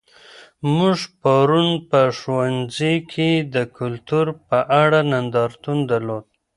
موږ 0.75 0.97
پرون 1.21 1.69
په 1.89 1.99
ښوونځي 2.17 2.95
کې 3.11 3.29
د 3.53 3.55
کلتور 3.77 4.25
په 4.47 4.57
اړه 4.81 4.99
نندارتون 5.11 5.77
درلود. 5.91 6.25